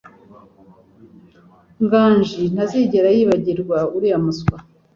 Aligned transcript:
Nganji 1.83 2.43
ntazigera 2.53 3.09
yibagirwa 3.15 3.77
uriya 3.95 4.17
muswa. 4.23 4.57